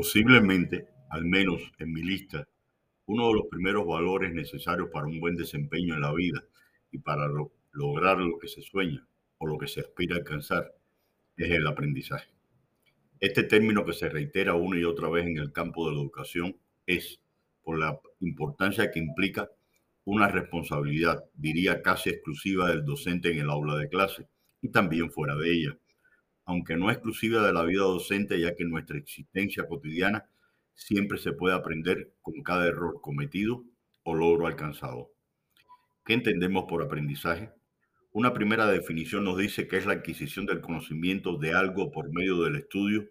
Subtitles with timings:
[0.00, 2.48] Posiblemente, al menos en mi lista,
[3.04, 6.42] uno de los primeros valores necesarios para un buen desempeño en la vida
[6.90, 7.28] y para
[7.72, 9.06] lograr lo que se sueña
[9.36, 10.74] o lo que se aspira a alcanzar
[11.36, 12.30] es el aprendizaje.
[13.20, 16.56] Este término que se reitera una y otra vez en el campo de la educación
[16.86, 17.20] es
[17.62, 19.50] por la importancia que implica
[20.04, 24.26] una responsabilidad, diría casi exclusiva del docente en el aula de clase
[24.62, 25.78] y también fuera de ella,
[26.50, 30.28] aunque no exclusiva de la vida docente, ya que en nuestra existencia cotidiana
[30.74, 33.64] siempre se puede aprender con cada error cometido
[34.02, 35.12] o logro alcanzado.
[36.04, 37.52] ¿Qué entendemos por aprendizaje?
[38.10, 42.42] Una primera definición nos dice que es la adquisición del conocimiento de algo por medio
[42.42, 43.08] del estudio,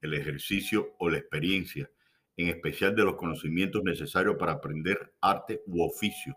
[0.00, 1.90] el ejercicio o la experiencia,
[2.38, 6.34] en especial de los conocimientos necesarios para aprender arte u oficio.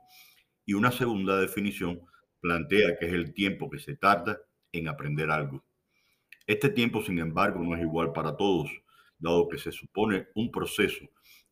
[0.66, 2.02] Y una segunda definición
[2.42, 4.38] plantea que es el tiempo que se tarda
[4.74, 5.64] en aprender algo.
[6.48, 8.70] Este tiempo, sin embargo, no es igual para todos,
[9.20, 11.06] dado que se supone un proceso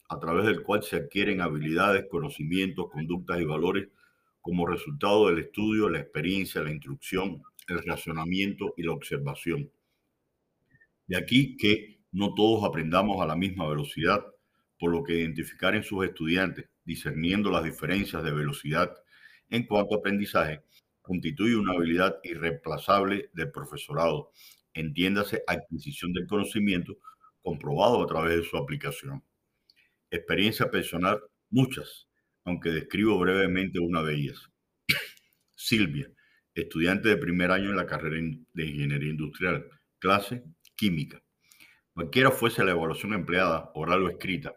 [0.10, 3.90] a través del cual se adquieren habilidades, conocimientos, conductas y valores
[4.42, 9.70] como resultado del estudio, la experiencia, la instrucción, el razonamiento y la observación.
[11.06, 14.26] De aquí que no todos aprendamos a la misma velocidad,
[14.80, 18.92] por lo que identificar en sus estudiantes, discerniendo las diferencias de velocidad
[19.50, 20.62] en cuanto a aprendizaje,
[21.02, 24.32] constituye una habilidad irreemplazable del profesorado,
[24.74, 26.98] entiéndase adquisición del conocimiento
[27.42, 29.24] comprobado a través de su aplicación.
[30.12, 32.08] Experiencia personal, muchas,
[32.46, 34.50] aunque describo brevemente una de ellas.
[35.56, 36.12] Silvia,
[36.54, 38.18] estudiante de primer año en la carrera
[38.54, 39.66] de Ingeniería Industrial,
[40.00, 40.44] clase
[40.76, 41.22] química.
[41.94, 44.56] Cualquiera fuese la evaluación empleada, oral o escrita,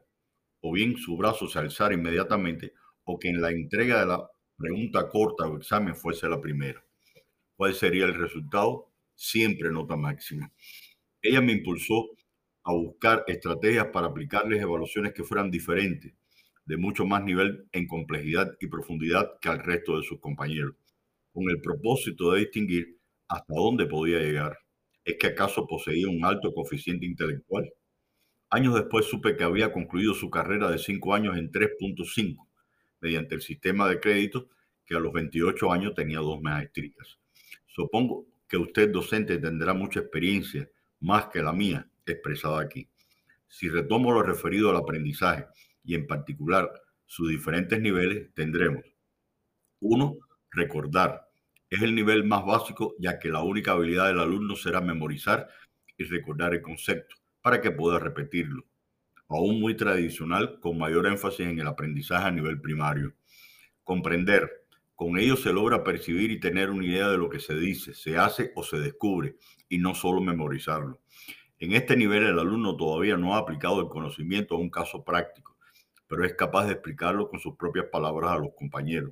[0.60, 2.72] o bien su brazo se alzara inmediatamente,
[3.04, 6.84] o que en la entrega de la pregunta corta o examen fuese la primera.
[7.56, 8.91] ¿Cuál sería el resultado?
[9.22, 10.50] Siempre nota máxima.
[11.22, 12.10] Ella me impulsó
[12.64, 16.12] a buscar estrategias para aplicarles evaluaciones que fueran diferentes,
[16.64, 20.74] de mucho más nivel en complejidad y profundidad que al resto de sus compañeros,
[21.32, 24.58] con el propósito de distinguir hasta dónde podía llegar.
[25.04, 27.72] ¿Es que acaso poseía un alto coeficiente intelectual?
[28.50, 32.48] Años después supe que había concluido su carrera de cinco años en 3.5
[33.00, 34.48] mediante el sistema de crédito
[34.84, 37.20] que a los 28 años tenía dos maestrías.
[37.68, 40.68] Supongo que usted docente tendrá mucha experiencia,
[41.00, 42.86] más que la mía, expresada aquí.
[43.48, 45.46] Si retomo lo referido al aprendizaje
[45.82, 46.70] y en particular
[47.06, 48.84] sus diferentes niveles, tendremos
[49.80, 50.18] uno,
[50.50, 51.30] recordar.
[51.70, 55.48] Es el nivel más básico ya que la única habilidad del alumno será memorizar
[55.96, 58.66] y recordar el concepto para que pueda repetirlo.
[59.28, 63.14] Aún muy tradicional, con mayor énfasis en el aprendizaje a nivel primario.
[63.82, 64.61] Comprender.
[65.02, 68.16] Con ello se logra percibir y tener una idea de lo que se dice, se
[68.16, 69.34] hace o se descubre,
[69.68, 71.00] y no solo memorizarlo.
[71.58, 75.56] En este nivel el alumno todavía no ha aplicado el conocimiento a un caso práctico,
[76.06, 79.10] pero es capaz de explicarlo con sus propias palabras a los compañeros.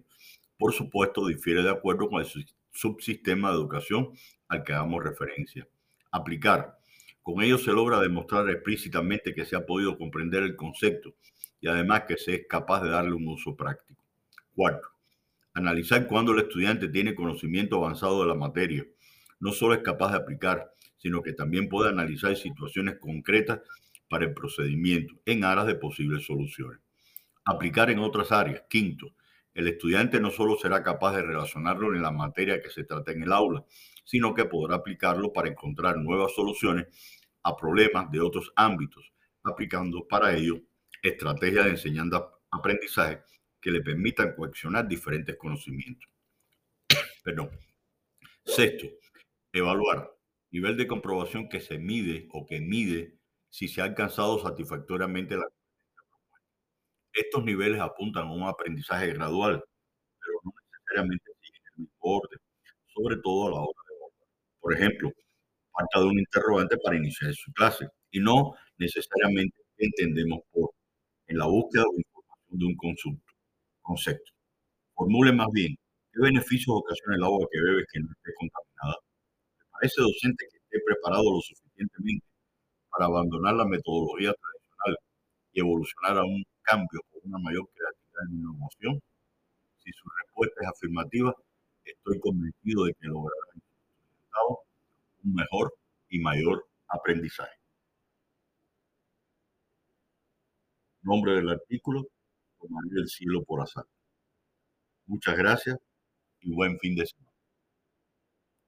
[0.56, 4.12] Por supuesto, difiere de acuerdo con el subsistema de educación
[4.47, 5.67] al que damos referencia.
[6.12, 6.78] Aplicar.
[7.21, 11.17] Con ello se logra demostrar explícitamente que se ha podido comprender el concepto
[11.61, 14.07] y además que se es capaz de darle un uso práctico.
[14.55, 14.87] Cuarto,
[15.60, 18.87] analizar cuándo el estudiante tiene conocimiento avanzado de la materia.
[19.38, 23.60] No solo es capaz de aplicar, sino que también puede analizar situaciones concretas
[24.09, 26.81] para el procedimiento en aras de posibles soluciones.
[27.44, 28.65] Aplicar en otras áreas.
[28.69, 29.15] Quinto,
[29.54, 33.22] el estudiante no solo será capaz de relacionarlo en la materia que se trata en
[33.22, 33.65] el aula,
[34.04, 36.87] sino que podrá aplicarlo para encontrar nuevas soluciones
[37.42, 40.60] a problemas de otros ámbitos, aplicando para ello
[41.03, 43.22] estrategias de enseñanza-aprendizaje
[43.60, 46.09] que le permitan coaccionar diferentes conocimientos.
[47.25, 47.50] Perdón.
[48.44, 48.88] Sexto,
[49.53, 50.10] evaluar
[50.50, 55.44] nivel de comprobación que se mide o que mide si se ha alcanzado satisfactoriamente la
[57.12, 59.62] Estos niveles apuntan a un aprendizaje gradual,
[60.21, 62.38] pero no necesariamente siguen el mismo orden,
[62.94, 64.28] sobre todo a la hora de evaluar.
[64.60, 65.12] Por ejemplo,
[65.72, 70.71] falta de un interrogante para iniciar su clase y no necesariamente entendemos por
[71.28, 73.29] en la búsqueda o información de un concepto.
[73.91, 74.31] Concepto.
[74.95, 75.75] Formule más bien,
[76.13, 78.97] ¿qué beneficios ocasiona el agua que bebes que no esté contaminada?
[79.83, 82.27] ese docente que esté preparado lo suficientemente
[82.91, 84.95] para abandonar la metodología tradicional
[85.54, 89.01] y evolucionar a un cambio con una mayor creatividad y innovación?
[89.83, 91.34] Si su respuesta es afirmativa,
[91.84, 93.41] estoy convencido de que logrará
[95.25, 95.72] un mejor
[96.10, 97.57] y mayor aprendizaje.
[101.03, 102.07] Nombre del artículo,
[102.97, 103.84] El cielo por azar.
[105.07, 105.78] Muchas gracias
[106.41, 107.29] y buen fin de semana.